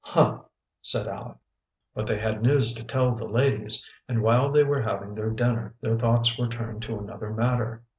[0.03, 0.39] "Huh!"
[0.81, 1.37] said Aleck.
[1.93, 5.75] But they had news to tell the ladies, and while they were having their dinner
[5.79, 7.83] their thoughts were turned to another matter.